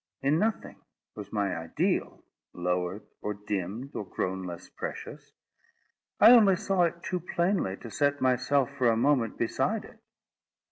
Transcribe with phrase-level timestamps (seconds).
[0.23, 0.77] In nothing
[1.13, 5.33] was my ideal lowered, or dimmed, or grown less precious;
[6.19, 9.99] I only saw it too plainly, to set myself for a moment beside it.